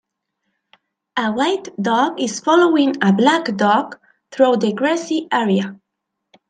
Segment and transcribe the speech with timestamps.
[1.15, 3.99] A white dog is following a black dog
[4.31, 5.79] through the grassy area.